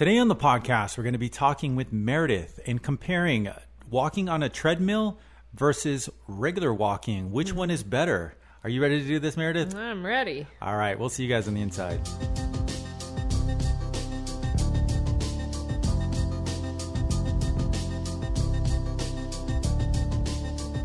[0.00, 3.50] Today on the podcast, we're going to be talking with Meredith and comparing
[3.90, 5.18] walking on a treadmill
[5.52, 7.32] versus regular walking.
[7.32, 8.34] Which one is better?
[8.64, 9.74] Are you ready to do this, Meredith?
[9.74, 10.46] I'm ready.
[10.62, 12.00] All right, we'll see you guys on the inside.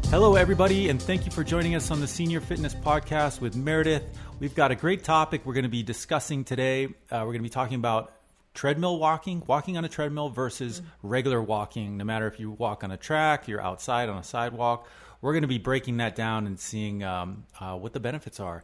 [0.09, 4.03] Hello, everybody, and thank you for joining us on the Senior Fitness Podcast with Meredith.
[4.41, 6.87] We've got a great topic we're going to be discussing today.
[6.87, 6.89] Uh,
[7.19, 8.11] we're going to be talking about
[8.55, 12.89] treadmill walking, walking on a treadmill versus regular walking, no matter if you walk on
[12.89, 14.87] a track, you're outside on a sidewalk.
[15.21, 18.63] We're going to be breaking that down and seeing um, uh, what the benefits are.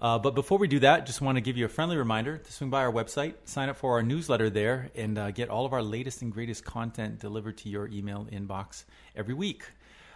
[0.00, 2.52] Uh, but before we do that, just want to give you a friendly reminder to
[2.52, 5.72] swing by our website, sign up for our newsletter there, and uh, get all of
[5.72, 8.84] our latest and greatest content delivered to your email inbox
[9.14, 9.64] every week.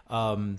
[0.08, 0.58] Um,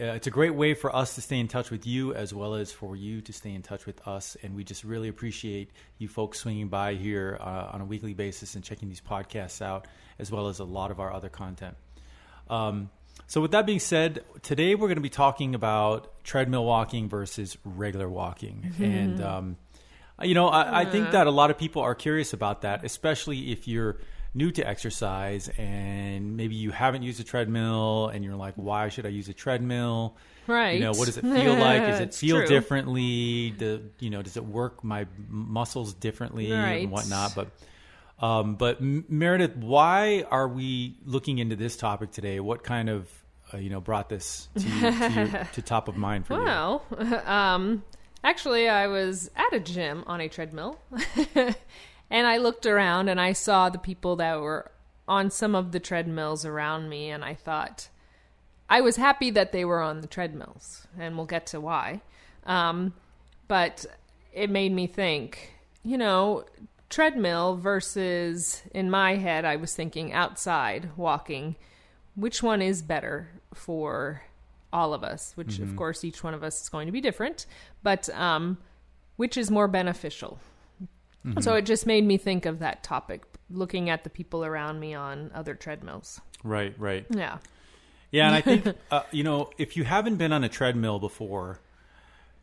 [0.00, 2.54] uh, it's a great way for us to stay in touch with you as well
[2.54, 4.38] as for you to stay in touch with us.
[4.42, 8.54] And we just really appreciate you folks swinging by here uh, on a weekly basis
[8.54, 9.86] and checking these podcasts out,
[10.18, 11.76] as well as a lot of our other content.
[12.48, 12.90] Um,
[13.26, 17.58] so, with that being said, today we're going to be talking about treadmill walking versus
[17.64, 18.72] regular walking.
[18.78, 19.56] And, um,
[20.22, 23.52] you know, I, I think that a lot of people are curious about that, especially
[23.52, 23.98] if you're
[24.34, 29.04] new to exercise and maybe you haven't used a treadmill and you're like, why should
[29.04, 30.16] I use a treadmill?
[30.46, 30.74] Right.
[30.74, 31.82] You know, what does it feel like?
[31.82, 32.46] Does it feel true.
[32.46, 33.50] differently?
[33.50, 36.82] Do, you know, does it work my muscles differently Right.
[36.82, 37.34] and whatnot?
[37.34, 37.50] But,
[38.24, 42.40] um, but M- Meredith, why are we looking into this topic today?
[42.40, 43.08] What kind of,
[43.52, 46.44] uh, you know, brought this to, you, to, your, to top of mind for you?
[46.44, 46.82] Well,
[47.26, 47.84] um,
[48.24, 50.78] actually, I was at a gym on a treadmill,
[52.12, 54.70] and I looked around and I saw the people that were
[55.08, 57.88] on some of the treadmills around me, and I thought
[58.68, 62.02] I was happy that they were on the treadmills, and we'll get to why.
[62.44, 62.92] Um,
[63.48, 63.86] but
[64.32, 66.44] it made me think, you know,
[66.90, 71.56] treadmill versus in my head, I was thinking outside walking.
[72.14, 74.22] Which one is better for
[74.70, 75.32] all of us?
[75.34, 77.46] Which, of course, each one of us is going to be different,
[77.82, 78.58] but um,
[79.16, 80.38] which is more beneficial?
[81.40, 84.94] So it just made me think of that topic, looking at the people around me
[84.94, 86.20] on other treadmills.
[86.42, 87.06] Right, right.
[87.10, 87.38] Yeah.
[88.10, 91.60] Yeah, and I think uh, you know if you haven't been on a treadmill before,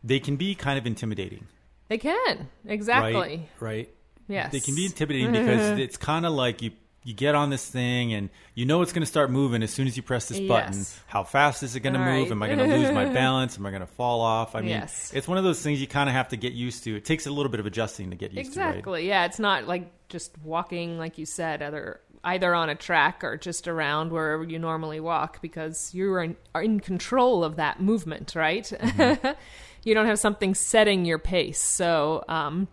[0.04, 1.48] they can be kind of intimidating.
[1.90, 2.50] They can.
[2.66, 3.14] Exactly.
[3.14, 3.50] Right.
[3.60, 3.90] Right.
[4.28, 4.52] Yes.
[4.52, 6.72] They can be intimidating because it's kind of like you
[7.04, 9.88] you get on this thing and you know it's going to start moving as soon
[9.88, 10.74] as you press this button.
[10.74, 11.00] Yes.
[11.08, 12.20] How fast is it going to Right.
[12.20, 12.32] move?
[12.32, 13.58] Am I going to lose my balance?
[13.58, 14.54] Am I going to fall off?
[14.56, 15.12] I mean, Yes.
[15.14, 16.96] it's one of those things you kind of have to get used to.
[16.98, 18.60] It takes a little bit of adjusting to get used to.
[18.60, 18.70] Right?
[18.70, 19.08] Exactly.
[19.08, 23.38] Yeah, it's not like just walking, like you said, either either on a track or
[23.38, 27.80] just around wherever you normally walk, because you are in, are in control of that
[27.82, 28.66] movement, right?
[28.66, 29.28] Mm-hmm.
[29.86, 32.68] you don't have something setting your pace, so um,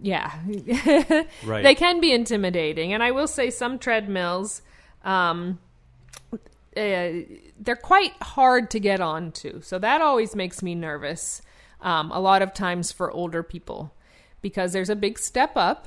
[0.00, 0.32] yeah,
[1.44, 1.62] Right.
[1.62, 2.92] they can be intimidating.
[2.92, 4.62] And I will say, some treadmills.
[5.04, 5.58] Um,
[6.76, 7.08] uh,
[7.60, 9.60] they're quite hard to get onto.
[9.62, 11.40] So that always makes me nervous
[11.80, 13.94] um, a lot of times for older people
[14.42, 15.86] because there's a big step up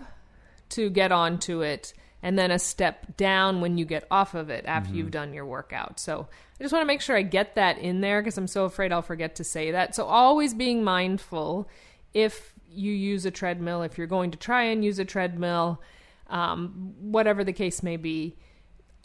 [0.69, 1.93] to get onto it
[2.23, 5.45] and then a step down when you get off of it after you've done your
[5.45, 5.99] workout.
[5.99, 6.27] So
[6.59, 8.91] I just want to make sure I get that in there because I'm so afraid
[8.91, 9.93] I'll forget to say that.
[9.93, 11.69] So always being mindful
[12.13, 15.81] if you use a treadmill, if you're going to try and use a treadmill,
[16.27, 18.37] um, whatever the case may be,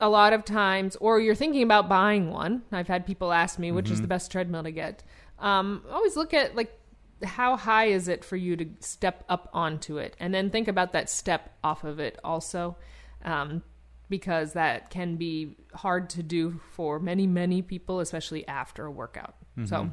[0.01, 2.63] a lot of times, or you're thinking about buying one.
[2.73, 5.05] I've had people ask me which is the best treadmill to get.
[5.39, 6.77] Um, always look at like
[7.23, 10.93] how high is it for you to step up onto it, and then think about
[10.93, 12.77] that step off of it also,
[13.25, 13.63] um,
[14.09, 19.35] because that can be hard to do for many many people, especially after a workout.
[19.67, 19.91] So.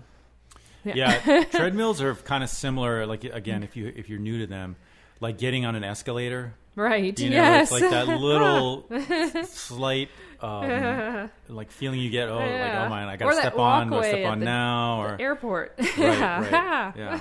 [0.83, 4.75] Yeah treadmills are kind of similar like again if you if you're new to them
[5.19, 7.19] like getting on an escalator Right.
[7.19, 7.71] you know yes.
[7.71, 8.85] it's like that little
[9.45, 10.09] slight
[10.39, 14.39] um, like feeling you get oh like oh my, i gotta step on step on
[14.39, 15.73] the- now or Airport.
[15.77, 17.19] right, right, yeah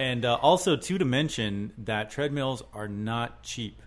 [0.00, 3.82] and uh, also too to mention that treadmills are not cheap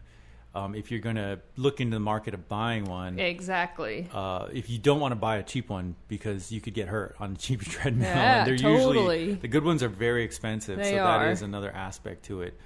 [0.55, 4.07] um, if you're going to look into the market of buying one exactly.
[4.13, 7.15] uh, if you don't want to buy a cheap one because you could get hurt
[7.19, 8.07] on a cheap treadmill.
[8.09, 8.97] Yeah, and they're totally.
[9.19, 11.29] usually the good ones are very expensive, They so that are.
[11.31, 12.59] is another aspect to it.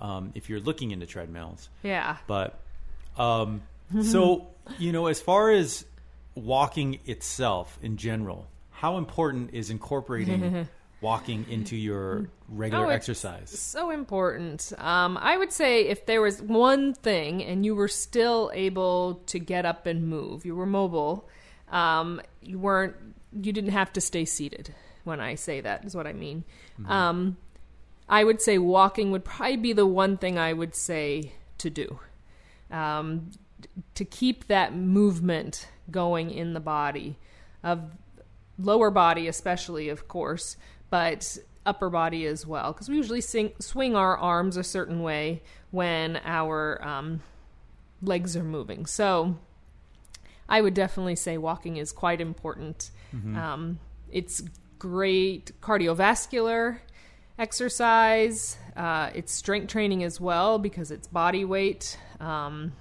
[0.00, 2.16] Um, if you're looking into treadmills, Yeah.
[2.26, 2.58] but
[3.16, 3.62] um,
[4.02, 4.48] so
[4.78, 5.84] you know, as far as
[6.34, 10.66] walking itself in general, how important is incorporating
[11.02, 13.50] walking into your regular Oh, it's exercise?
[13.50, 14.72] So important.
[14.78, 19.38] Um, I would say if there was one thing and you were still able to
[19.38, 21.28] get up and move, you were mobile,
[21.70, 22.94] um, you weren't,
[23.32, 24.74] you didn't have to stay seated.
[25.04, 26.44] When I say that, is what I mean.
[26.86, 27.36] Um,
[28.08, 31.98] I would say walking would probably be the one thing I would say to do.
[32.70, 33.30] um,
[33.94, 37.16] to keep that movement going in the body,
[37.62, 37.96] of
[38.58, 40.56] lower body especially, of course,
[40.92, 45.42] but upper body as well, because we usually sing, swing our arms a certain way
[45.70, 47.22] when our um,
[48.02, 48.84] legs are moving.
[48.84, 49.38] So
[50.50, 52.90] I would definitely say walking is quite important.
[53.38, 53.78] Um,
[54.10, 54.42] it's
[54.78, 56.80] great cardiovascular
[57.38, 58.58] exercise.
[58.76, 62.72] Uh, it's strength training as well because it's body weight, um,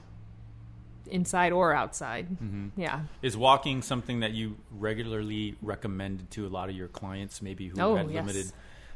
[1.12, 2.28] inside or outside.
[2.76, 3.02] Yeah.
[3.22, 7.80] Is walking something that you regularly recommend to a lot of your clients, maybe who
[7.82, 8.26] Oh, had yes.
[8.26, 8.52] limited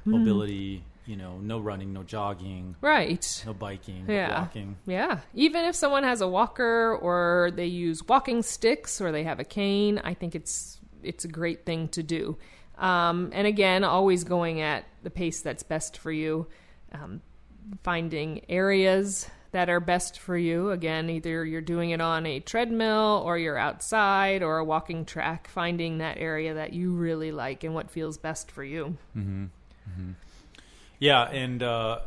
[0.05, 0.83] mobility?
[1.07, 3.43] You know, no running, no jogging, Right.
[3.45, 4.39] no biking, Yeah.
[4.39, 4.77] walking.
[4.87, 5.19] Yeah.
[5.35, 9.43] Even if someone has a walker or they use walking sticks or they have a
[9.43, 12.35] cane, I think it's it's a great thing to do.
[12.79, 16.47] Um, and again, always going at the pace that's best for you.
[16.91, 17.21] Um,
[17.83, 20.71] finding areas that are best for you.
[20.71, 25.47] Again, either you're doing it on a treadmill or you're outside or a walking track,
[25.47, 28.97] finding that area that you really like and what feels best for you.
[30.99, 31.99] Yeah, and uh,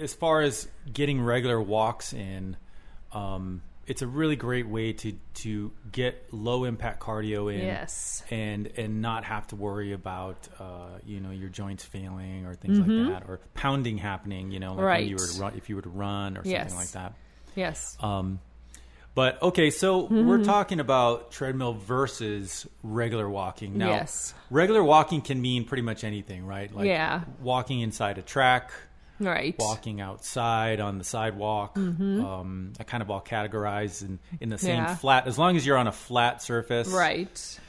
[0.00, 2.56] as far as getting regular walks in,
[3.12, 7.60] um, it's a really great way to to get low impact cardio in.
[7.64, 8.22] Yes.
[8.30, 12.78] and and not have to worry about uh, you know your joints failing or things
[12.78, 14.50] like that or pounding happening.
[14.50, 15.36] You know, like when you were Mm-hmm.
[15.38, 16.74] To run, if you were to run or something Yes.
[16.74, 17.14] like that.
[17.56, 17.96] Yes.
[18.00, 18.38] Um,
[19.14, 20.28] but okay, so Mm-hmm.
[20.28, 23.76] we're talking about treadmill versus regular walking.
[23.78, 24.32] Now, Yes.
[24.50, 26.72] regular walking can mean pretty much anything, right?
[26.72, 27.22] Like Yeah.
[27.40, 28.70] walking inside a track,
[29.20, 29.54] right.
[29.58, 31.76] walking outside on the sidewalk.
[31.76, 34.86] Um, I kind of all categorize in, in the same Mm-hmm.
[34.88, 34.94] Yeah.
[34.96, 35.26] flat.
[35.26, 37.60] As long as you're on a flat surface, Right.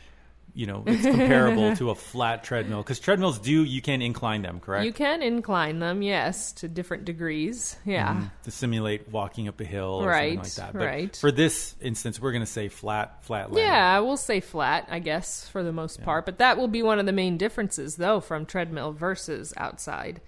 [0.55, 4.59] You know, it's comparable to a flat treadmill because treadmills do you can incline them,
[4.59, 4.83] correct?
[4.83, 7.77] You can incline them, yes, to different degrees.
[7.85, 8.23] Yeah.
[8.43, 10.73] to simulate walking up a hill or Right, something like that.
[10.79, 11.15] But right.
[11.15, 13.65] for this instance, we're going to say flat, flat land.
[13.67, 16.25] Yeah, we'll say flat, I guess, for the most part.
[16.25, 20.19] But that will be one of the main differences, though, from treadmill versus outside.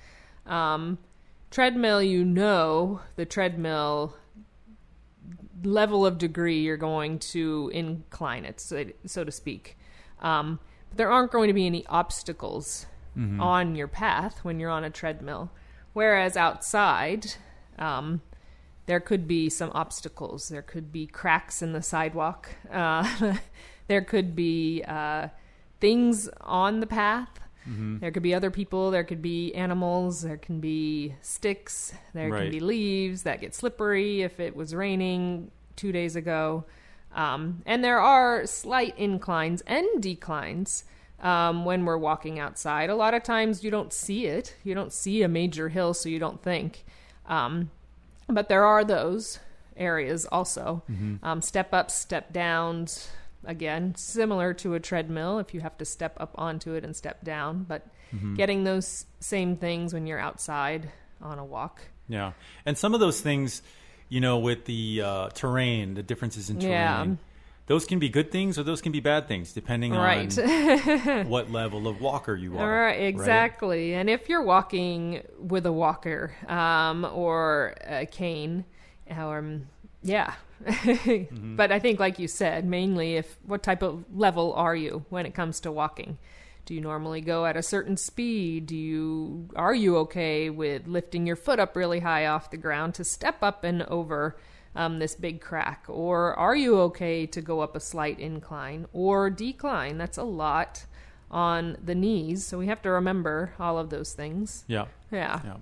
[0.45, 0.99] Um,
[1.51, 4.15] treadmill, you know, the treadmill
[5.63, 9.77] level of degree you're going to incline it, so, so to speak.
[10.21, 10.59] Um,
[10.89, 12.87] but there aren't going to be any obstacles
[13.39, 15.51] on your path when you're on a treadmill.
[15.93, 17.35] Whereas outside,
[17.77, 18.21] um,
[18.85, 20.49] there could be some obstacles.
[20.49, 22.49] There could be cracks in the sidewalk.
[22.71, 23.35] Uh,
[23.87, 25.27] there could be uh,
[25.79, 27.40] things on the path.
[27.65, 28.89] There could be other people.
[28.91, 30.21] There could be animals.
[30.23, 31.93] There can be sticks.
[32.13, 32.43] There Right.
[32.43, 36.65] can be leaves that get slippery if it was raining two days ago.
[37.13, 40.85] Um, and there are slight inclines and declines
[41.21, 42.89] um, when we're walking outside.
[42.89, 44.55] A lot of times you don't see it.
[44.63, 46.83] You don't see a major hill, so you don't think.
[47.27, 47.69] Um,
[48.27, 49.39] but there are those
[49.77, 50.83] areas also.
[51.21, 53.09] Um, step ups, step downs.
[53.45, 57.23] Again, similar to a treadmill if you have to step up onto it and step
[57.23, 57.87] down, but
[58.35, 60.91] getting those same things when you're outside
[61.21, 61.81] on a walk.
[62.07, 62.33] Yeah.
[62.65, 63.61] And some of those things,
[64.09, 67.05] you know, with the uh, terrain, the differences in terrain, Yeah.
[67.67, 70.37] those can be good things or those can be bad things depending Right.
[70.37, 72.61] on what level of walker you are.
[72.61, 73.93] All right, exactly.
[73.93, 78.65] And if you're walking with a walker um, or a cane,
[79.09, 79.67] um,
[80.01, 80.33] yeah.
[81.33, 85.25] But I think, like you said, mainly if what type of level are you when
[85.25, 86.17] it comes to walking?
[86.65, 88.67] Do you normally go at a certain speed?
[88.67, 92.93] Do you are you okay with lifting your foot up really high off the ground
[92.95, 94.37] to step up and over
[94.75, 99.29] um, this big crack, or are you okay to go up a slight incline or
[99.29, 99.97] decline?
[99.97, 100.85] That's a lot
[101.29, 104.63] on the knees, so we have to remember all of those things.
[104.67, 104.85] Yeah.
[105.11, 105.41] Yeah.
[105.43, 105.57] Yeah.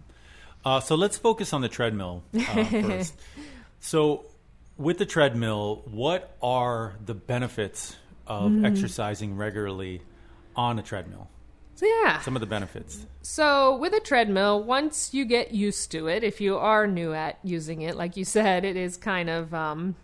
[0.63, 3.15] Uh, so let's focus on the treadmill uh, first.
[3.79, 4.25] So,
[4.79, 7.95] with the treadmill, what are the benefits
[8.25, 8.65] of Mm-hmm.
[8.65, 10.01] exercising regularly
[10.55, 11.27] on a treadmill?
[11.75, 12.19] So yeah.
[12.21, 13.05] Some of the benefits.
[13.21, 17.39] So with a treadmill, once you get used to it, if you are new at
[17.43, 19.95] using it, like you said, it is kind of um,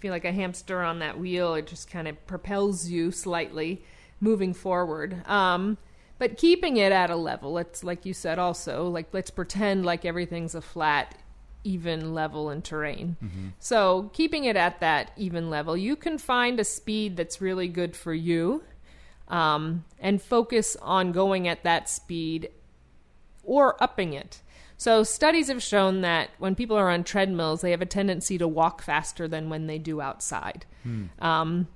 [0.00, 1.54] feel like a hamster on that wheel.
[1.54, 3.82] It just kind of propels you slightly
[4.20, 5.26] moving forward.
[5.28, 5.76] Um,
[6.18, 10.04] but keeping it at a level, it's like you said also, like let's pretend like
[10.04, 11.14] everything's a flat,
[11.64, 13.16] even level in terrain.
[13.58, 17.96] So keeping it at that even level, you can find a speed that's really good
[17.96, 18.62] for you
[19.28, 22.50] um, and focus on going at that speed
[23.42, 24.42] or upping it.
[24.80, 28.46] So, studies have shown that when people are on treadmills, they have a tendency to
[28.46, 30.66] walk faster than when they do outside.
[31.18, 31.66] Um,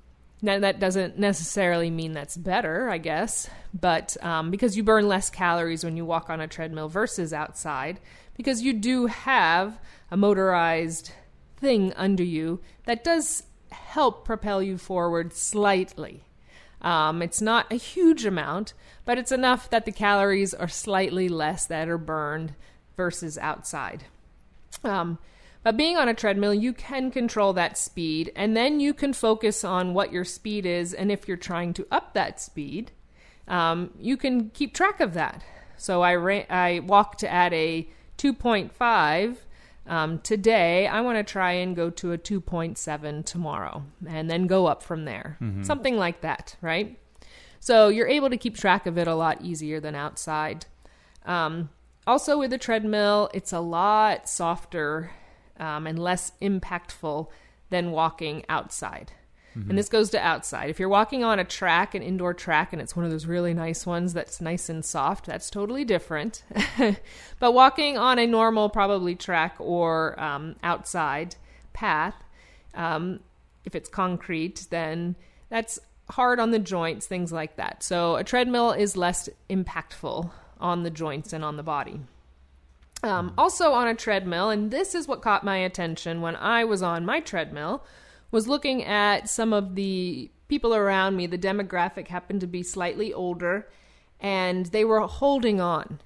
[0.41, 5.31] now, that doesn't necessarily mean that's better, I guess, but um, because you burn less
[5.31, 7.99] calories when you walk on a treadmill versus outside,
[8.37, 9.79] because you do have
[10.11, 11.13] a motorized
[11.57, 16.25] thing under you that does help propel you forward slightly.
[16.81, 18.75] Um, it's not a huge amount,
[19.05, 22.55] but it's enough that the calories are slightly less that are burned
[22.97, 24.05] versus outside.
[24.83, 25.19] Um,
[25.63, 29.63] but being on a treadmill, you can control that speed, and then you can focus
[29.63, 30.93] on what your speed is.
[30.93, 32.91] And if you're trying to up that speed,
[33.47, 35.45] um, you can keep track of that.
[35.77, 37.89] So I ra- I walked at a
[38.23, 39.37] 2.5
[39.87, 40.87] um, today.
[40.87, 45.05] I want to try and go to a 2.7 tomorrow, and then go up from
[45.05, 45.39] there.
[45.41, 45.65] Mm-hmm.
[45.65, 46.99] Something like that, right?
[47.59, 50.67] So you're able to keep track of it a lot easier than outside.
[51.27, 51.71] Um,
[52.07, 55.11] also, with a treadmill, it's a lot softer
[55.59, 57.29] um, and less impactful
[57.71, 59.13] than walking outside.
[59.57, 59.71] Mm-hmm.
[59.71, 60.71] And this goes to outside.
[60.71, 63.53] If you're walking on a track, an indoor track, and it's one of those really
[63.53, 66.43] nice ones that's nice and soft, that's totally different.
[67.39, 71.37] but walking on a normal, probably track or um, outside
[71.73, 72.15] path,
[72.75, 73.21] um,
[73.65, 75.17] if it's concrete, then
[75.51, 75.79] that's
[76.11, 77.83] hard on the joints, things like that.
[77.83, 80.31] So a treadmill is less impactful
[80.61, 82.01] on the joints and on the body.
[83.05, 86.83] Um, also on a treadmill, and this is what caught my attention when I was
[86.83, 87.85] on my treadmill,
[88.33, 91.27] was looking at some of the people around me.
[91.27, 93.69] The demographic happened to be slightly older,
[94.19, 96.01] and they were holding on.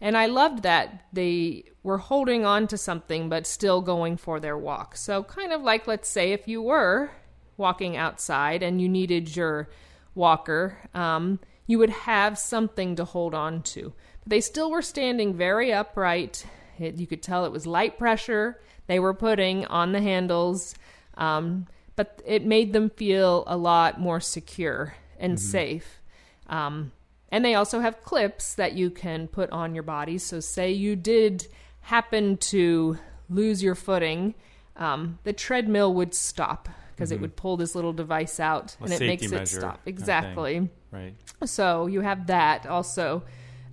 [0.00, 4.56] And I loved that they were holding on to something but still going for their
[4.56, 4.96] walk.
[4.96, 7.10] So, kind of like, let's say, if you were
[7.56, 9.68] walking outside and you needed your
[10.14, 13.92] walker, um, you would have something to hold on to.
[14.22, 16.46] But They still were standing very upright.
[16.78, 20.74] It, you could tell it was light pressure they were putting on the handles,
[21.16, 25.46] um, but it made them feel a lot more secure and mm-hmm.
[25.46, 26.00] safe.
[26.48, 26.92] Um,
[27.30, 30.18] and they also have clips that you can put on your body.
[30.18, 31.46] So, say you did
[31.82, 34.34] happen to lose your footing,
[34.76, 37.18] um, the treadmill would stop because mm-hmm.
[37.18, 39.80] it would pull this little device out a and it makes it stop.
[39.86, 40.68] Exactly.
[40.90, 41.14] Right.
[41.44, 43.24] So you have that also.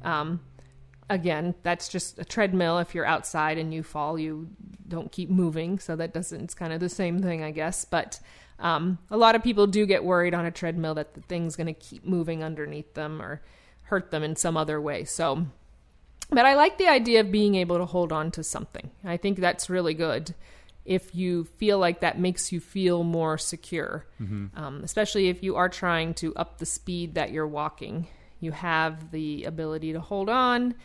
[0.03, 0.39] Um,
[1.09, 2.79] again, that's just a treadmill.
[2.79, 4.49] If you're outside and you fall, you
[4.87, 5.79] don't keep moving.
[5.79, 7.85] So that doesn't, it's kind of the same thing, I guess.
[7.85, 8.19] But
[8.59, 11.67] um, a lot of people do get worried on a treadmill that the thing's going
[11.67, 13.41] to keep moving underneath them or
[13.83, 15.03] hurt them in some other way.
[15.03, 15.45] So,
[16.29, 18.91] but I like the idea of being able to hold on to something.
[19.03, 20.35] I think that's really good
[20.85, 24.47] if you feel like that makes you feel more secure, mm-hmm.
[24.55, 28.07] um, especially if you are trying to up the speed that you're walking
[28.39, 30.75] you have the ability to hold on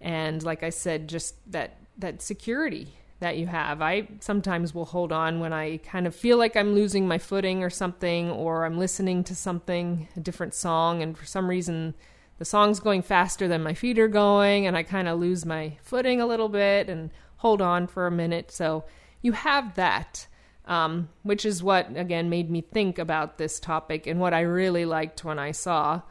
[0.00, 3.82] and like i said just that that security that you have.
[3.82, 7.64] I sometimes will hold on when i kind of feel like i'm losing my footing
[7.64, 11.94] or something or i'm listening to something a different song and for some reason
[12.38, 15.76] the song's going faster than my feet are going and i kind of lose my
[15.82, 18.50] footing a little bit and hold on for a minute.
[18.50, 18.84] So
[19.22, 20.26] you have that
[20.68, 24.84] um, which is what again made me think about this topic and what i really
[24.84, 26.02] liked when i saw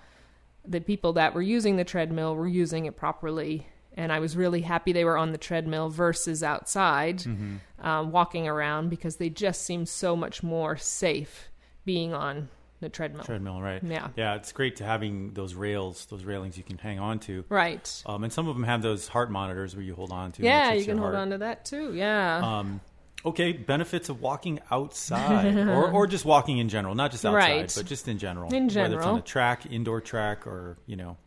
[0.65, 3.67] the people that were using the treadmill were using it properly
[3.97, 7.85] and I was really happy they were on the treadmill versus outside mm-hmm.
[7.85, 11.49] um, walking around because they just seem so much more safe
[11.83, 12.47] being on
[12.79, 13.23] the treadmill.
[13.23, 13.83] Treadmill, right?
[13.83, 14.35] Yeah, yeah.
[14.35, 17.43] It's great to having those rails, those railings you can hang on to.
[17.49, 18.03] Right.
[18.05, 20.43] Um, and some of them have those heart monitors where you hold on to.
[20.43, 21.93] Yeah, you can hold on to that too.
[21.93, 22.59] Yeah.
[22.59, 22.81] Um,
[23.25, 27.73] Okay, benefits of walking outside or, or just walking in general, not just outside, right.
[27.75, 28.53] but just in general.
[28.53, 28.91] In general.
[28.91, 31.17] Whether it's on a track, indoor track, or, you know.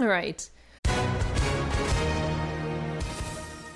[0.00, 0.46] All right.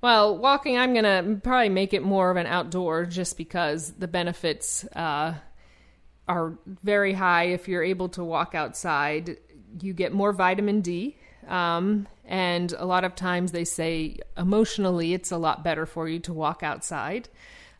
[0.00, 4.06] Well, walking, I'm going to probably make it more of an outdoor just because the
[4.06, 5.34] benefits uh,
[6.28, 7.44] are very high.
[7.44, 9.38] If you're able to walk outside,
[9.80, 11.16] you get more vitamin D.
[11.48, 16.20] Um, and a lot of times they say emotionally it's a lot better for you
[16.20, 17.28] to walk outside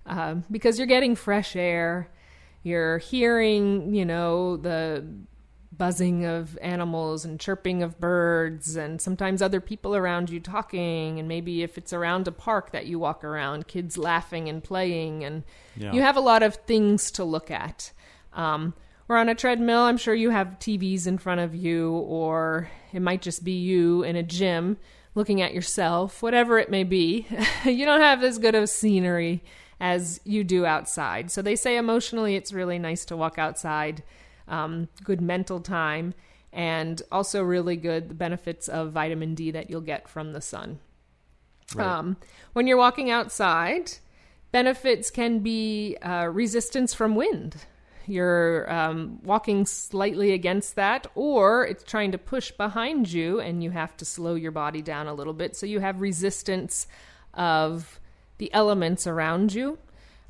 [0.07, 2.09] um, because you're getting fresh air.
[2.63, 5.07] you're hearing, you know, the
[5.71, 11.19] buzzing of animals and chirping of birds and sometimes other people around you talking.
[11.19, 15.25] And maybe if it's around a park that you walk around kids laughing and playing.
[15.25, 15.45] And
[15.77, 15.93] Yeah.
[15.93, 17.93] you have a lot of things to look at.
[18.33, 18.75] Um,
[19.09, 19.81] or on a treadmill.
[19.81, 24.03] I'm sure you have tvs in front of you or it might just be you
[24.03, 24.77] in a gym
[25.15, 27.27] looking at yourself whatever it may be.
[27.65, 29.43] You don't have as good of scenery
[29.81, 31.31] as you do outside.
[31.31, 34.03] So they say emotionally it's really nice to walk outside
[34.49, 36.15] um, good mental time,
[36.53, 40.79] and also really good the benefits of vitamin D that you'll get from the sun.
[41.75, 41.87] Right.
[41.87, 42.17] Um,
[42.55, 43.93] when you're walking outside,
[44.53, 47.57] benefits can be uh, resistance from wind.
[48.07, 53.71] You're um, walking slightly against that, or it's trying to push behind you, and you
[53.71, 55.55] have to slow your body down a little bit.
[55.55, 56.87] So you have resistance
[57.35, 58.01] of
[58.39, 59.77] the elements around you.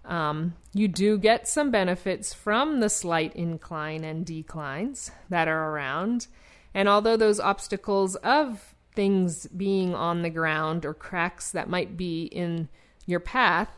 [0.08, 6.26] Um, you do get some benefits from the slight incline and declines that are around.
[6.74, 12.24] And although those obstacles of things being on the ground or cracks that might be
[12.24, 12.68] in
[13.06, 13.70] your path,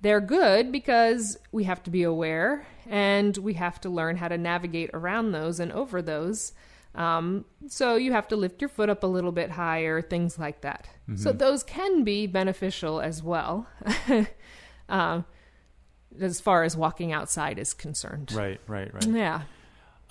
[0.00, 4.38] they're good because we have to be aware and we have to learn how to
[4.38, 6.52] navigate around those and over those.
[6.94, 10.60] Um, so you have to lift your foot up a little bit higher, things like
[10.60, 10.88] that.
[11.16, 13.66] So those can be beneficial as well.
[14.88, 15.24] um,
[16.20, 18.32] as far as walking outside is concerned.
[18.32, 19.06] Right, right, right.
[19.06, 19.42] Yeah.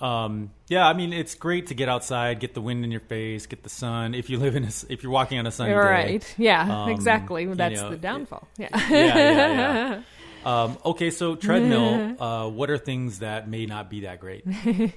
[0.00, 3.46] Um, yeah, I mean, it's great to get outside, get the wind in your face,
[3.46, 4.14] get the sun.
[4.14, 6.34] If you live in a, if you're walking on a sunny day, Right.
[6.36, 7.44] Yeah, Um, exactly.
[7.44, 8.46] you That's know, the downfall.
[8.58, 8.68] Yeah.
[8.72, 10.02] yeah, yeah, yeah.
[10.44, 12.16] Um, okay, so treadmill.
[12.22, 14.44] uh, what are things that may not be that great?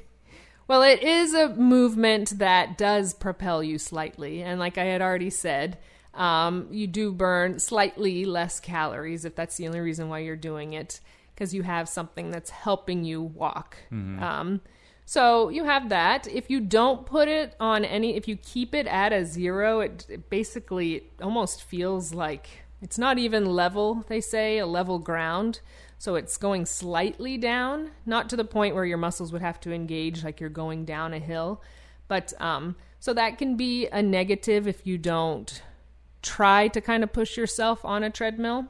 [0.67, 4.43] Well, it is a movement that does propel you slightly.
[4.43, 5.77] And like I had already said,
[6.17, 10.73] um, you do burn slightly less calories if that's the only reason why you're doing
[10.73, 10.99] it,
[11.33, 13.77] because you have something that's helping you walk.
[14.23, 14.61] Um,
[15.05, 16.27] so you have that.
[16.27, 20.05] If you don't put it on any, if you keep it at a zero, it,
[20.09, 22.49] it basically it almost feels like
[22.81, 25.61] it's not even level, they say, a level ground.
[25.99, 29.71] So it's going slightly down, not to the point where your muscles would have to
[29.71, 31.61] engage like you're going down a hill.
[32.07, 35.61] But um, so that can be a negative if you don't
[36.27, 38.65] try to kind of push yourself on a treadmill.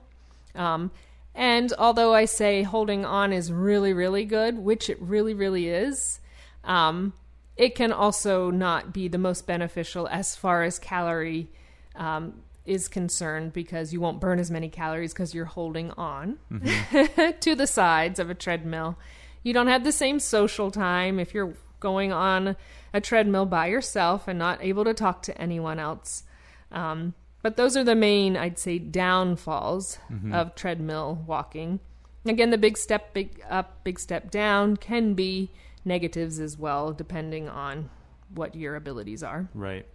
[0.55, 0.91] Um,
[1.33, 6.19] and although I say holding on is really, really good, which it really, really is,
[6.63, 7.13] um,
[7.55, 11.49] it can also not be the most beneficial as far as calorie
[11.95, 16.37] um, is concerned because you won't burn as many calories because you're holding on
[17.39, 18.97] to the sides of a treadmill.
[19.43, 22.55] You don't have the same social time if you're going on
[22.93, 26.23] a treadmill by yourself and not able to talk to anyone else.
[26.71, 29.99] Um, but those are the main, I'd say, downfalls
[30.31, 31.79] of treadmill walking.
[32.25, 35.49] Again, the big step big up, big step down can be
[35.85, 37.89] negatives as well, depending on
[38.33, 39.47] what your abilities are.
[39.53, 39.85] Right.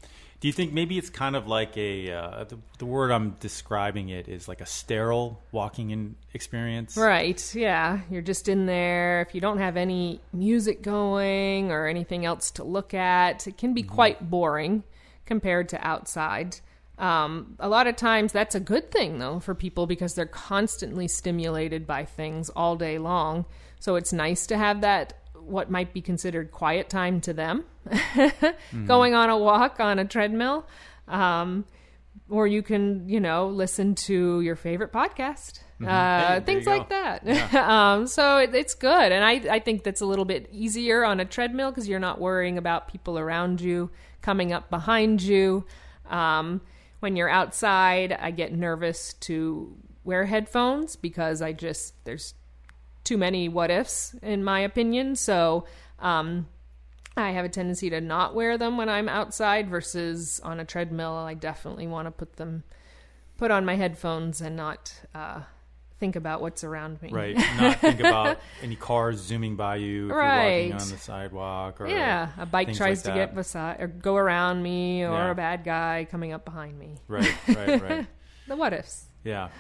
[0.41, 4.09] Do you think maybe it's kind of like a uh, the, the word I'm describing
[4.09, 6.97] it is like a sterile walking in experience?
[6.97, 8.01] Right, yeah.
[8.11, 9.21] You're just in there.
[9.21, 13.73] If you don't have any music going or anything else to look at, it can
[13.73, 14.83] be quite boring
[15.27, 16.59] compared to outside.
[17.03, 21.09] Um, a lot of times that's a good thing, though, for people because they're constantly
[21.09, 23.45] stimulated by things all day long.
[23.81, 27.65] So it's nice to have that, what might be considered quiet time to them,
[28.87, 30.67] going on a walk on a treadmill.
[31.09, 31.65] Um,
[32.29, 35.61] or you can, you know, listen to your favorite podcast.
[35.81, 37.55] Hey, Uh, there things like that.
[37.55, 41.19] um, so it, it's good, and I I think that's a little bit easier on
[41.21, 45.65] a treadmill because you're not worrying about people around you coming up behind you.
[46.09, 46.61] Um,
[47.03, 52.35] when you're outside, I get nervous to wear headphones because I just there's
[53.03, 55.17] too many what ifs in my opinion.
[55.17, 55.67] So
[55.99, 56.47] um,
[57.17, 61.15] I have a tendency to not wear them when I'm outside versus on a treadmill.
[61.15, 62.63] I definitely want to put them
[63.37, 65.41] put on my headphones and not uh,
[66.03, 67.11] think about what's around me.
[67.13, 67.37] Right.
[67.61, 70.73] Not think about any cars zooming by you if you're Right.
[70.73, 74.17] walking on the sidewalk or Yeah, a bike tries like to get beside or go
[74.17, 75.31] around me, or Yeah.
[75.31, 76.97] a bad guy coming up behind me.
[77.07, 78.07] Right, right, right.
[78.49, 79.05] The what ifs.
[79.23, 79.51] Yeah.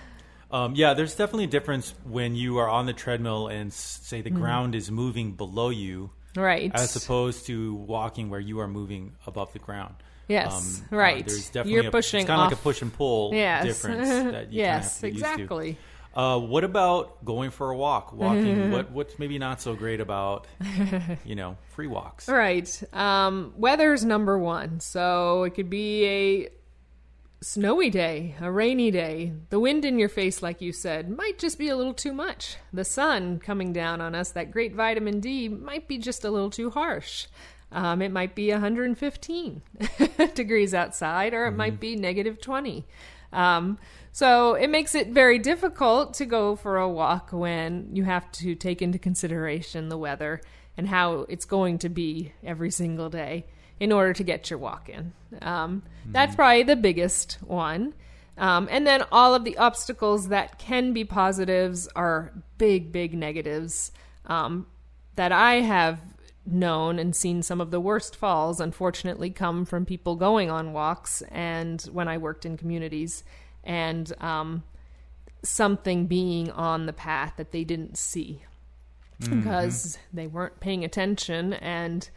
[0.51, 4.31] Um, yeah, there's definitely a difference when you are on the treadmill and say the
[4.31, 6.73] ground is moving below you Right.
[6.75, 9.95] as opposed to walking where you are moving above the ground.
[10.29, 11.27] Yes, uh, right.
[11.27, 13.65] there's definitely You're a, pushing It's kind of like a push and pull yes.
[13.65, 15.79] difference that you yes, kind of have to get exactly.
[16.14, 18.12] Uh, what about going for a walk?
[18.12, 18.70] Walking.
[18.72, 20.46] what What's maybe not so great about
[21.25, 22.29] you know free walks?
[22.29, 22.83] Right.
[22.92, 24.81] Um, weather's number one.
[24.81, 26.48] So it could be a
[27.42, 31.59] snowy day, a rainy day, the wind in your face, like you said, might just
[31.59, 32.57] be a little too much.
[32.72, 36.51] The sun coming down on us, that great vitamin D, might be just a little
[36.51, 37.27] too harsh.
[37.72, 39.62] Um, it might be 115
[40.35, 42.85] degrees outside, or it might be negative 20.
[43.33, 43.79] Um,
[44.12, 48.55] so it makes it very difficult to go for a walk when you have to
[48.55, 50.42] take into consideration the weather
[50.77, 53.47] and how it's going to be every single day
[53.81, 55.12] in order to get your walk in.
[55.40, 57.95] Um, That's probably the biggest one.
[58.38, 63.92] Um, and then all of the obstacles that can be positives are big, big negatives
[64.27, 64.66] um,
[65.16, 66.01] that I have
[66.45, 71.23] known and seen some of the worst falls, unfortunately, come from people going on walks
[71.31, 73.23] and when I worked in communities
[73.65, 74.65] and um,
[75.43, 78.43] something being on the path that they didn't see
[79.21, 82.11] because they weren't paying attention and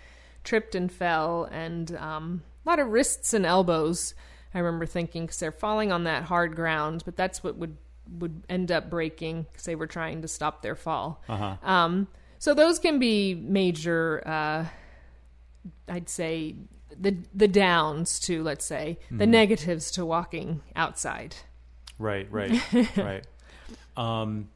[0.44, 4.14] tripped and fell and um, a lot of wrists and elbows.
[4.54, 7.78] I remember thinking because they're falling on that hard ground, but that's what would
[8.20, 11.24] would end up breaking because they were trying to stop their fall.
[11.28, 11.58] Uh-huh.
[11.64, 12.08] Um,
[12.39, 14.21] so those can be major.
[14.26, 14.65] Uh,
[15.88, 16.56] I'd say
[17.00, 21.36] the the downs to let's say the negatives to walking outside.
[21.98, 22.62] Right, right,
[22.98, 23.26] right.
[23.98, 24.50] Um,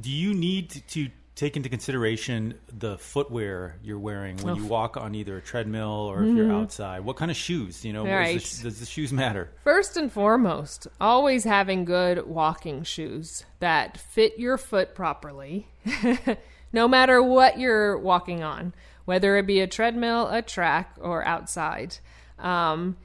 [0.00, 5.14] do you need to take into consideration the footwear you're wearing when you walk on
[5.14, 7.00] either a treadmill or if you're outside?
[7.00, 7.84] What kind of shoes?
[7.84, 8.40] You know, Right.
[8.40, 9.50] the, does the shoes matter?
[9.64, 15.66] First and foremost, always having good walking shoes that fit your foot properly,
[16.72, 18.72] no matter what you're walking on,
[19.04, 21.98] whether it be a treadmill, a track, or outside,
[22.38, 22.96] um,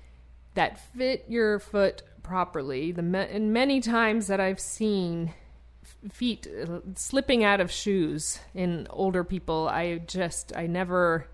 [0.54, 2.92] that fit your foot properly.
[2.92, 5.34] The ma- and many times that I've seen
[5.84, 11.28] f- feet uh, slipping out of shoes in older people, I just I never.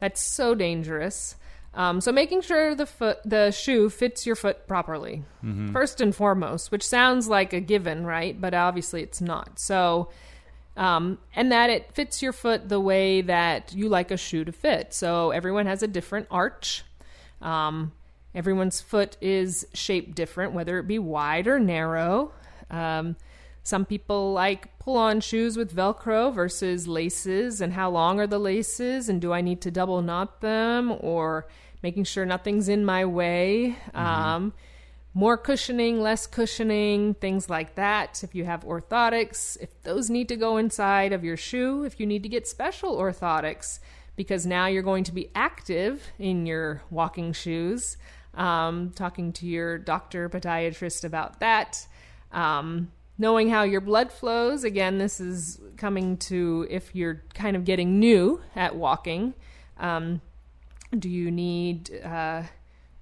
[0.00, 1.36] That's so dangerous.
[1.72, 5.24] Um, so making sure the foot, the shoe fits your foot properly,
[5.72, 8.38] first and foremost, which sounds like a given, right?
[8.40, 9.58] But obviously it's not.
[9.58, 10.08] So,
[10.76, 14.52] um, and that it fits your foot the way that you like a shoe to
[14.52, 14.92] fit.
[14.92, 16.84] So everyone has a different arch.
[17.40, 17.92] Um,
[18.34, 22.32] everyone's foot is shaped different, whether it be wide or narrow.
[22.70, 23.16] Um,
[23.62, 28.38] some people like pull on shoes with Velcro versus laces, and how long are the
[28.38, 31.48] laces, and do I need to double knot them, or
[31.82, 33.76] making sure nothing's in my way.
[33.92, 34.52] Um,
[35.16, 38.22] more cushioning, less cushioning, things like that.
[38.22, 42.04] If you have orthotics, if those need to go inside of your shoe, if you
[42.04, 43.78] need to get special orthotics,
[44.14, 47.96] because now you're going to be active in your walking shoes.
[48.34, 51.86] Um, talking to your doctor, podiatrist about that.
[52.30, 54.64] Um, knowing how your blood flows.
[54.64, 59.32] Again, this is coming to if you're kind of getting new at walking.
[59.78, 60.20] Um,
[60.98, 62.42] do you need uh,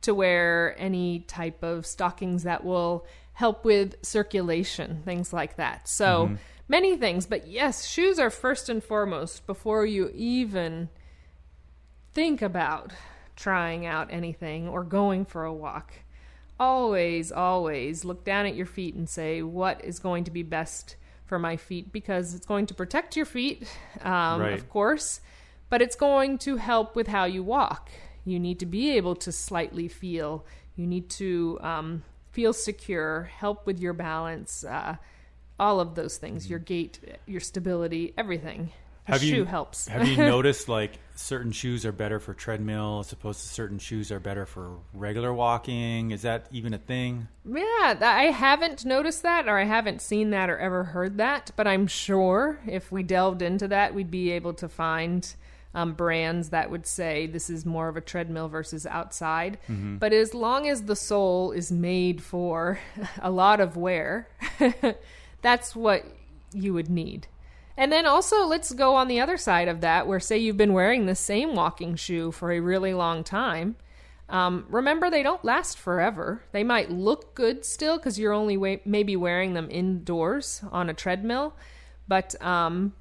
[0.05, 5.88] to wear any type of stockings that will help with circulation, things like that?
[5.88, 6.37] So
[6.69, 10.88] many things, but yes, shoes are first and foremost before you even
[12.12, 12.93] think about
[13.37, 15.93] trying out anything or going for a walk.
[16.61, 20.95] Always, always look down at your feet and say, what is going to be best
[21.27, 21.93] for my feet?
[21.93, 23.67] Because it's going to protect your feet,
[24.03, 24.53] um, Right.
[24.53, 25.21] of course,
[25.69, 27.90] but it's going to help with how you walk.
[28.25, 30.45] You need to be able to slightly feel,
[30.77, 34.97] you need to um, feel secure, help with your balance, uh,
[35.59, 38.71] all of those things, your gait, your stability, everything.
[39.07, 39.87] A Have shoe you helps.
[39.87, 44.11] have you noticed like certain shoes are better for treadmill as opposed to certain shoes
[44.11, 46.11] are better for regular walking?
[46.11, 47.29] Is that even a thing?
[47.45, 51.51] Yeah, I haven't noticed that, or I haven't seen that, or ever heard that.
[51.55, 55.35] But I'm sure if we delved into that, we'd be able to find
[55.75, 59.59] um, brands that would say this is more of a treadmill versus outside.
[59.99, 62.79] But as long as the sole is made for
[63.21, 64.29] a lot of wear,
[65.43, 66.05] that's what
[66.53, 67.27] you would need.
[67.77, 70.73] And then also, let's go on the other side of that, where say you've been
[70.75, 73.75] wearing the same walking shoe for a really long time.
[74.29, 76.43] Um, remember, they don't last forever.
[76.53, 80.95] They might look good still because you're only wa- maybe wearing them indoors on a
[80.95, 81.55] treadmill,
[82.07, 82.95] but um,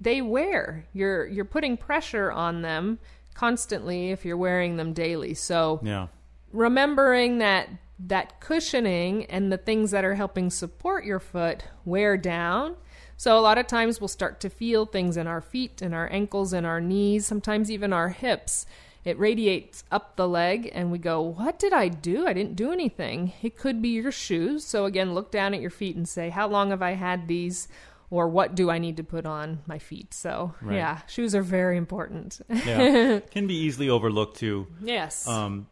[0.00, 0.86] they wear.
[0.92, 2.98] You're you're putting pressure on them
[3.34, 5.34] constantly if you're wearing them daily.
[5.34, 6.08] So Yeah.
[6.52, 7.68] remembering that
[8.00, 12.76] that cushioning and the things that are helping support your foot wear down.
[13.16, 16.08] So a lot of times we'll start to feel things in our feet and our
[16.12, 18.66] ankles and our knees, sometimes even our hips.
[19.04, 22.26] It radiates up the leg and we go, "What did I do?
[22.26, 24.64] I didn't do anything." It could be your shoes.
[24.64, 27.66] So again, look down at your feet and say, "How long have I had these?"
[28.10, 30.14] Or what do I need to put on my feet?
[30.14, 30.76] So, Right.
[30.76, 32.40] yeah, shoes are very important.
[32.48, 33.20] Yeah.
[33.30, 34.66] Can be easily overlooked too.
[34.82, 35.26] yes.
[35.28, 35.66] Um,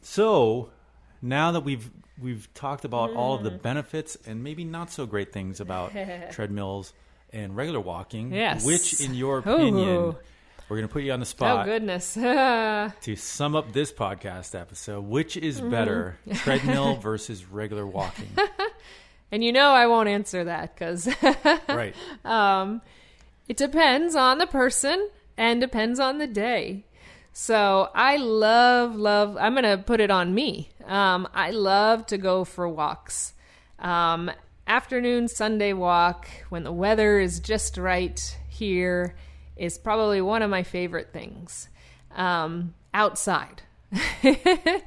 [0.00, 0.70] so
[1.20, 5.32] now that we've we've talked about all of the benefits and maybe not so great
[5.32, 5.92] things about
[6.32, 6.92] treadmills
[7.32, 8.32] and regular walking.
[8.32, 8.64] Yes.
[8.64, 10.16] Which, in your opinion, Ooh.
[10.68, 11.66] we're going to put you on the spot.
[11.66, 12.14] Oh goodness.
[12.14, 15.04] to sum up this podcast episode.
[15.04, 15.70] Which is Mm-hmm.
[15.70, 18.28] better, treadmill versus regular walking?
[19.32, 21.08] And you know I won't answer that because
[21.68, 21.94] right.
[23.48, 26.84] it depends on the person and depends on the day.
[27.32, 30.68] So I love, love, I'm going to put it on me.
[30.84, 33.32] Um, I love to go for walks.
[33.78, 34.30] Um,
[34.66, 39.16] afternoon Sunday walk when the weather is just right here
[39.56, 41.68] is probably one of my favorite things.
[42.14, 43.62] Um, outside.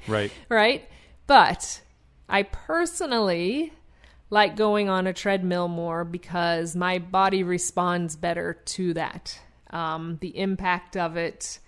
[0.08, 0.32] Right.
[0.50, 0.88] right?
[1.28, 1.82] But
[2.30, 3.74] I personally
[4.36, 9.40] like going on a treadmill more because my body responds better to that.
[9.70, 11.60] Um, the impact of it,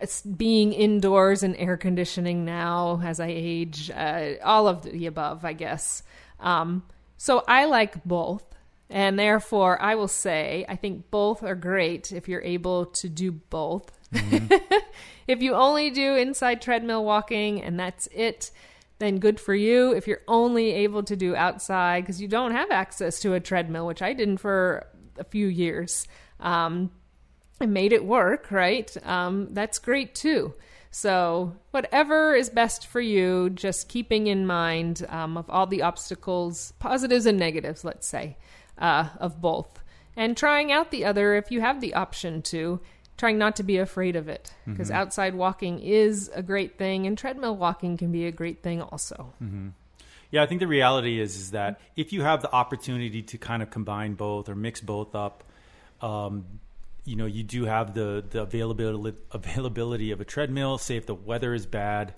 [0.00, 5.44] it's being indoors and air conditioning now as I age, uh, all of the above,
[5.44, 6.04] I guess.
[6.38, 6.84] Um,
[7.16, 8.44] so I like both.
[8.88, 13.32] And therefore, I will say I think both are great if you're able to do
[13.32, 13.90] both.
[15.26, 18.52] if you only do inside treadmill walking and that's it,
[18.98, 19.92] then good for you.
[19.92, 23.86] If you're only able to do outside because you don't have access to a treadmill,
[23.86, 24.86] which I didn't for
[25.18, 26.06] a few years,
[26.40, 26.90] um,
[27.60, 28.94] and made it work, right?
[29.06, 30.54] Um, that's great too.
[30.90, 36.72] So, whatever is best for you, just keeping in mind um, of all the obstacles,
[36.78, 38.36] positives and negatives, let's say,
[38.78, 39.82] uh, of both.
[40.16, 42.80] And trying out the other if you have the option to,
[43.16, 44.52] trying not to be afraid of it.
[44.66, 48.82] Because outside walking is a great thing, and treadmill walking can be a great thing
[48.82, 49.32] also.
[50.30, 53.62] Yeah, I think the reality is is that if you have the opportunity to kind
[53.62, 55.44] of combine both or mix both up,
[56.00, 56.44] um,
[57.04, 60.78] you know, you do have the the availability availability of a treadmill.
[60.78, 62.14] Say if the weather is bad,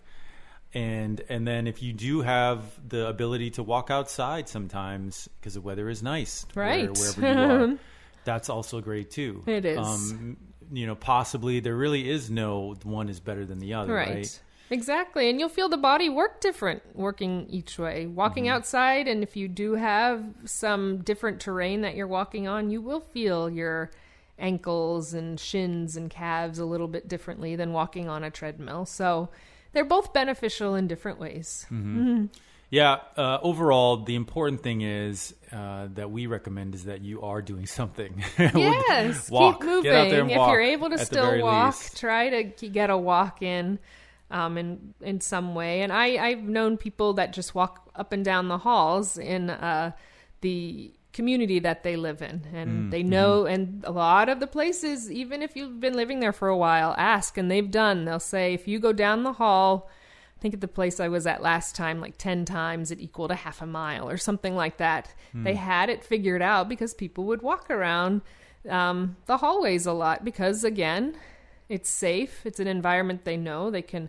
[0.73, 5.61] and and then if you do have the ability to walk outside sometimes because the
[5.61, 6.99] weather is nice, where- Right.
[6.99, 7.27] wherever you
[7.75, 7.79] are,
[8.25, 9.43] that's also great too.
[9.47, 9.79] It is.
[9.79, 10.37] Um,
[10.72, 14.14] you know, possibly there really is no one is better than the other, Right.
[14.14, 14.40] right?
[14.68, 15.31] Exactly.
[15.31, 18.07] And you'll feel the body work different working each way.
[18.07, 18.55] Walking mm-hmm.
[18.55, 23.00] outside, and if you do have some different terrain that you're walking on, you will
[23.00, 23.90] feel your
[24.38, 28.85] ankles and shins and calves a little bit differently than walking on a treadmill.
[28.85, 29.29] So
[29.72, 31.66] they're both beneficial in different ways.
[31.70, 32.00] Mm-hmm.
[32.00, 32.24] Mm-hmm.
[32.70, 32.98] Yeah.
[33.16, 37.66] Uh, overall, the important thing is uh, that we recommend is that you are doing
[37.66, 38.24] something.
[38.38, 39.61] Yes, walk.
[39.61, 39.83] keep moving.
[39.85, 41.98] Get out there and if you're able to still walk, least.
[41.98, 43.79] try to get a walk in,
[44.31, 45.83] um, in in some way.
[45.83, 49.92] And I I've known people that just walk up and down the halls in uh,
[50.40, 53.44] the community that they live in, and Mm, they know.
[53.44, 53.55] mm-hmm.
[53.55, 56.94] And a lot of the places, even if you've been living there for a while,
[56.98, 58.05] ask, and they've done.
[58.05, 59.88] They'll say if you go down the hall.
[60.47, 63.35] Think at the place I was at last time, like 10 times it equaled a
[63.35, 65.13] half a mile or something like that.
[65.43, 68.21] They had it figured out because people would walk around
[68.69, 71.17] um, the hallways a lot because, again,
[71.69, 72.47] it's safe.
[72.47, 73.73] It's an environment they know.
[73.73, 74.09] They can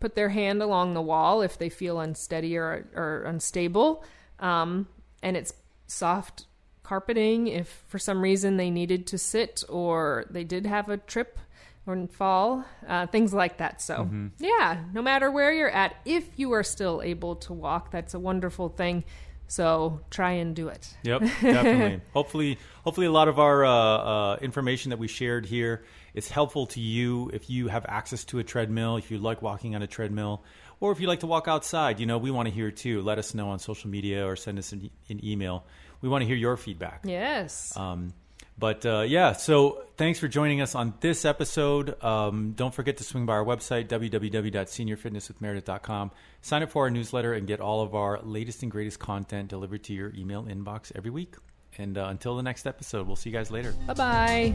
[0.00, 4.02] put their hand along the wall if they feel unsteady or, or unstable.
[4.40, 4.88] Um,
[5.22, 5.52] and it's
[5.86, 6.46] soft
[6.84, 11.38] carpeting if for some reason they needed to sit or they did have a trip
[11.86, 13.80] or fall, uh, things like that.
[13.80, 18.14] So, yeah, no matter where you're at, if you are still able to walk, that's
[18.14, 19.04] a wonderful thing.
[19.48, 20.92] So, try and do it.
[21.04, 22.00] Yep, definitely.
[22.12, 26.66] hopefully, hopefully, a lot of our uh, uh, information that we shared here is helpful
[26.66, 29.86] to you if you have access to a treadmill, if you like walking on a
[29.86, 30.42] treadmill,
[30.80, 32.00] or if you like to walk outside.
[32.00, 33.02] You know, we want to hear too.
[33.02, 35.64] Let us know on social media or send us an, an email.
[36.00, 37.02] We want to hear your feedback.
[37.04, 37.76] Yes.
[37.76, 38.12] Um,
[38.58, 42.02] but uh, yeah, so thanks for joining us on this episode.
[42.02, 46.10] Um, don't forget to swing by our website, www.seniorfitnesswithmeredith.com.
[46.40, 49.84] Sign up for our newsletter and get all of our latest and greatest content delivered
[49.84, 51.34] to your email inbox every week.
[51.78, 53.74] And uh, until the next episode, we'll see you guys later.
[53.86, 54.54] bye bye.